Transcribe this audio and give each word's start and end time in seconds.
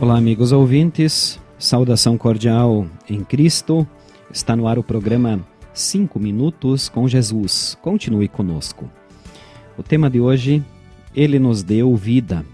Olá, 0.00 0.16
amigos 0.16 0.52
ouvintes, 0.52 1.40
saudação 1.58 2.16
cordial 2.16 2.86
em 3.10 3.24
Cristo. 3.24 3.84
Está 4.32 4.54
no 4.54 4.68
ar 4.68 4.78
o 4.78 4.82
programa 4.82 5.44
5 5.74 6.20
Minutos 6.20 6.88
com 6.88 7.08
Jesus. 7.08 7.76
Continue 7.82 8.28
conosco. 8.28 8.88
O 9.76 9.82
tema 9.82 10.08
de 10.08 10.20
hoje, 10.20 10.62
Ele 11.16 11.40
nos 11.40 11.64
deu 11.64 11.96
vida. 11.96 12.46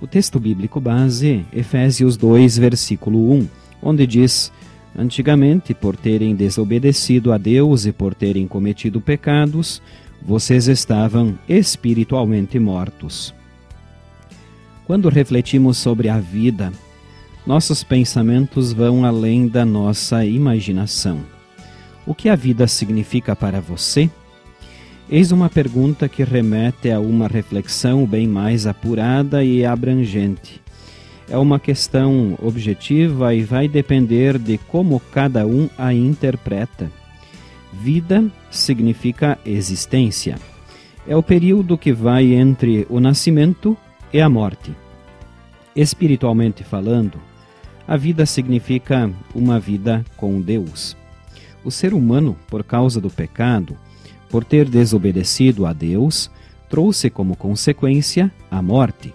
O 0.00 0.06
texto 0.06 0.38
bíblico 0.38 0.80
base, 0.80 1.44
Efésios 1.52 2.16
2, 2.16 2.56
versículo 2.56 3.32
1, 3.32 3.48
onde 3.82 4.06
diz: 4.06 4.52
Antigamente, 4.96 5.74
por 5.74 5.96
terem 5.96 6.36
desobedecido 6.36 7.32
a 7.32 7.36
Deus 7.36 7.84
e 7.84 7.90
por 7.90 8.14
terem 8.14 8.46
cometido 8.46 9.00
pecados, 9.00 9.82
vocês 10.22 10.68
estavam 10.68 11.36
espiritualmente 11.48 12.60
mortos. 12.60 13.34
Quando 14.86 15.08
refletimos 15.08 15.78
sobre 15.78 16.08
a 16.08 16.20
vida, 16.20 16.72
nossos 17.44 17.82
pensamentos 17.82 18.72
vão 18.72 19.04
além 19.04 19.48
da 19.48 19.64
nossa 19.64 20.24
imaginação. 20.24 21.20
O 22.06 22.14
que 22.14 22.28
a 22.28 22.36
vida 22.36 22.68
significa 22.68 23.34
para 23.34 23.60
você? 23.60 24.08
Eis 25.10 25.32
uma 25.32 25.50
pergunta 25.50 26.08
que 26.08 26.22
remete 26.22 26.90
a 26.90 27.00
uma 27.00 27.26
reflexão 27.26 28.06
bem 28.06 28.28
mais 28.28 28.64
apurada 28.64 29.42
e 29.42 29.64
abrangente. 29.64 30.60
É 31.28 31.36
uma 31.36 31.58
questão 31.58 32.38
objetiva 32.40 33.34
e 33.34 33.42
vai 33.42 33.66
depender 33.66 34.38
de 34.38 34.56
como 34.56 35.00
cada 35.12 35.44
um 35.44 35.68
a 35.76 35.92
interpreta. 35.92 36.90
Vida 37.72 38.24
significa 38.52 39.36
existência. 39.44 40.36
É 41.08 41.16
o 41.16 41.22
período 41.22 41.76
que 41.76 41.92
vai 41.92 42.34
entre 42.34 42.86
o 42.88 43.00
nascimento 43.00 43.76
e 44.12 44.20
a 44.20 44.28
morte. 44.28 44.85
Espiritualmente 45.76 46.64
falando, 46.64 47.20
a 47.86 47.96
vida 47.96 48.24
significa 48.24 49.10
uma 49.34 49.60
vida 49.60 50.02
com 50.16 50.40
Deus. 50.40 50.96
O 51.62 51.70
ser 51.70 51.92
humano, 51.92 52.34
por 52.48 52.64
causa 52.64 53.00
do 53.00 53.10
pecado, 53.10 53.76
por 54.30 54.42
ter 54.42 54.68
desobedecido 54.68 55.66
a 55.66 55.74
Deus, 55.74 56.30
trouxe 56.70 57.10
como 57.10 57.36
consequência 57.36 58.32
a 58.50 58.62
morte. 58.62 59.12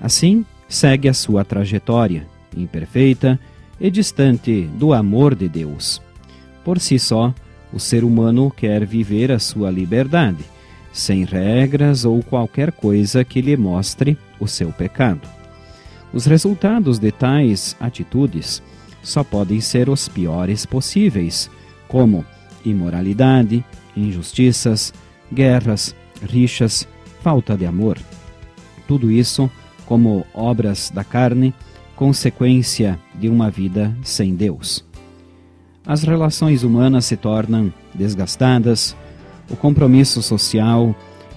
Assim, 0.00 0.44
segue 0.68 1.08
a 1.08 1.14
sua 1.14 1.44
trajetória, 1.44 2.26
imperfeita 2.56 3.38
e 3.80 3.90
distante 3.90 4.68
do 4.74 4.92
amor 4.92 5.34
de 5.34 5.48
Deus. 5.48 6.02
Por 6.64 6.80
si 6.80 6.98
só, 6.98 7.32
o 7.72 7.78
ser 7.78 8.02
humano 8.02 8.50
quer 8.50 8.84
viver 8.84 9.30
a 9.30 9.38
sua 9.38 9.70
liberdade 9.70 10.44
sem 10.92 11.24
regras 11.24 12.04
ou 12.04 12.22
qualquer 12.22 12.72
coisa 12.72 13.24
que 13.24 13.40
lhe 13.40 13.56
mostre 13.56 14.18
o 14.40 14.48
seu 14.48 14.72
pecado. 14.72 15.39
Os 16.12 16.26
resultados 16.26 16.98
de 16.98 17.12
tais 17.12 17.76
atitudes 17.78 18.62
só 19.02 19.22
podem 19.22 19.60
ser 19.60 19.88
os 19.88 20.08
piores 20.08 20.66
possíveis, 20.66 21.50
como 21.88 22.24
imoralidade, 22.64 23.64
injustiças, 23.96 24.92
guerras, 25.32 25.94
rixas, 26.22 26.86
falta 27.22 27.56
de 27.56 27.64
amor. 27.66 27.98
Tudo 28.86 29.10
isso 29.10 29.50
como 29.86 30.24
obras 30.32 30.90
da 30.94 31.02
carne, 31.02 31.52
consequência 31.96 32.98
de 33.14 33.28
uma 33.28 33.50
vida 33.50 33.96
sem 34.02 34.34
Deus. 34.34 34.84
As 35.84 36.02
relações 36.02 36.62
humanas 36.62 37.06
se 37.06 37.16
tornam 37.16 37.72
desgastadas, 37.94 38.96
o 39.50 39.56
compromisso 39.56 40.22
social 40.22 40.94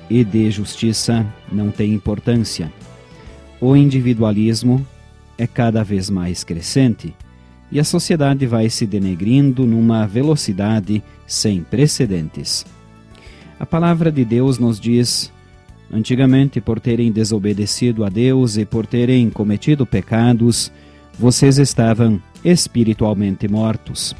e 0.10 0.24
de 0.24 0.52
justiça 0.52 1.26
não 1.52 1.72
tem 1.72 1.94
importância. 1.94 2.72
O 3.66 3.78
individualismo 3.78 4.86
é 5.38 5.48
cada 5.48 5.86
vez 5.86 6.10
mais 6.10 6.44
crescente 6.44 7.16
e 7.72 7.80
a 7.80 7.84
sociedade 7.86 8.46
vai 8.46 8.70
se 8.70 8.86
denegrindo 8.86 9.66
numa 9.66 10.06
velocidade 10.06 11.02
sem 11.26 11.64
precedentes. 11.64 12.66
A 13.58 13.66
palavra 13.66 14.12
de 14.12 14.26
Deus 14.26 14.60
nos 14.60 14.82
diz: 14.82 15.32
antigamente, 15.90 16.60
por 16.60 16.78
terem 16.78 17.10
desobedecido 17.10 18.04
a 18.04 18.10
Deus 18.10 18.58
e 18.58 18.66
por 18.66 18.86
terem 18.86 19.30
cometido 19.30 19.86
pecados, 19.86 20.70
vocês 21.18 21.58
estavam 21.58 22.22
espiritualmente 22.44 23.48
mortos. 23.48 24.14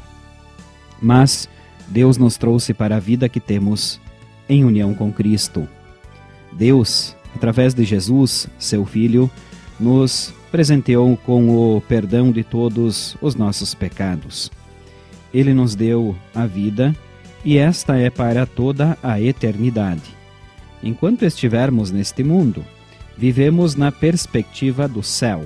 Mas 1.02 1.50
Deus 1.88 2.16
nos 2.16 2.38
trouxe 2.38 2.72
para 2.72 2.96
a 2.96 2.98
vida 2.98 3.28
que 3.28 3.40
temos 3.40 4.00
em 4.48 4.64
união 4.64 4.94
com 4.94 5.12
Cristo. 5.12 5.68
Deus, 6.50 7.14
através 7.34 7.74
de 7.74 7.84
Jesus, 7.84 8.48
seu 8.58 8.84
Filho, 8.84 9.30
nos 9.78 10.32
presenteou 10.50 11.16
com 11.16 11.76
o 11.76 11.80
perdão 11.80 12.30
de 12.30 12.44
todos 12.44 13.16
os 13.20 13.34
nossos 13.34 13.74
pecados. 13.74 14.50
Ele 15.32 15.52
nos 15.52 15.74
deu 15.74 16.14
a 16.34 16.46
vida 16.46 16.94
e 17.44 17.58
esta 17.58 17.96
é 17.96 18.08
para 18.08 18.46
toda 18.46 18.96
a 19.02 19.20
eternidade. 19.20 20.14
Enquanto 20.82 21.24
estivermos 21.24 21.90
neste 21.90 22.22
mundo, 22.22 22.64
vivemos 23.16 23.74
na 23.74 23.90
perspectiva 23.90 24.86
do 24.86 25.02
céu. 25.02 25.44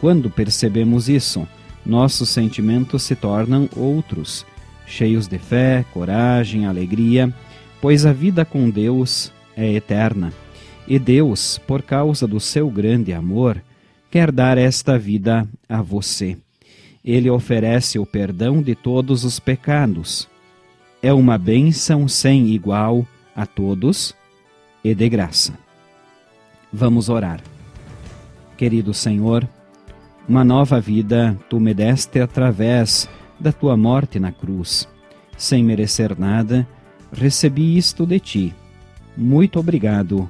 Quando 0.00 0.30
percebemos 0.30 1.08
isso, 1.08 1.46
nossos 1.84 2.28
sentimentos 2.28 3.02
se 3.02 3.16
tornam 3.16 3.68
outros 3.76 4.46
cheios 4.86 5.26
de 5.26 5.38
fé, 5.38 5.84
coragem, 5.92 6.66
alegria, 6.66 7.32
pois 7.80 8.06
a 8.06 8.12
vida 8.12 8.44
com 8.44 8.70
Deus 8.70 9.32
é 9.56 9.72
eterna. 9.72 10.32
E 10.88 10.98
Deus, 10.98 11.58
por 11.58 11.82
causa 11.82 12.26
do 12.26 12.40
seu 12.40 12.70
grande 12.70 13.12
amor, 13.12 13.62
quer 14.10 14.32
dar 14.32 14.56
esta 14.56 14.98
vida 14.98 15.46
a 15.68 15.82
você. 15.82 16.38
Ele 17.04 17.28
oferece 17.28 17.98
o 17.98 18.06
perdão 18.06 18.62
de 18.62 18.74
todos 18.74 19.22
os 19.22 19.38
pecados. 19.38 20.26
É 21.02 21.12
uma 21.12 21.36
bênção 21.36 22.08
sem 22.08 22.48
igual 22.48 23.06
a 23.36 23.44
todos 23.44 24.14
e 24.82 24.94
de 24.94 25.08
graça. 25.10 25.52
Vamos 26.72 27.10
orar. 27.10 27.42
Querido 28.56 28.94
Senhor, 28.94 29.46
uma 30.26 30.42
nova 30.42 30.80
vida 30.80 31.38
tu 31.50 31.60
me 31.60 31.74
deste 31.74 32.18
através 32.18 33.06
da 33.38 33.52
tua 33.52 33.76
morte 33.76 34.18
na 34.18 34.32
cruz. 34.32 34.88
Sem 35.36 35.62
merecer 35.62 36.18
nada, 36.18 36.66
recebi 37.12 37.76
isto 37.76 38.06
de 38.06 38.18
ti. 38.18 38.54
Muito 39.14 39.60
obrigado. 39.60 40.28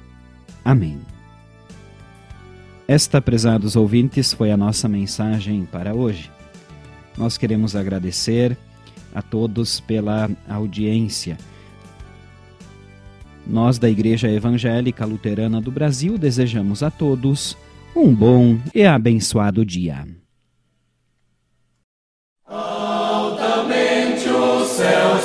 Amém. 0.68 1.00
Esta, 2.86 3.22
prezados 3.22 3.74
ouvintes, 3.74 4.34
foi 4.34 4.50
a 4.50 4.56
nossa 4.56 4.86
mensagem 4.86 5.64
para 5.64 5.94
hoje. 5.94 6.30
Nós 7.16 7.38
queremos 7.38 7.74
agradecer 7.74 8.54
a 9.14 9.22
todos 9.22 9.80
pela 9.80 10.28
audiência. 10.46 11.38
Nós 13.46 13.78
da 13.78 13.88
Igreja 13.88 14.30
Evangélica 14.30 15.06
Luterana 15.06 15.58
do 15.58 15.70
Brasil 15.70 16.18
desejamos 16.18 16.82
a 16.82 16.90
todos 16.90 17.56
um 17.96 18.14
bom 18.14 18.58
e 18.74 18.84
abençoado 18.84 19.64
dia. 19.64 20.06
Altamente 22.46 24.28
o 24.28 24.66
céu 24.66 25.17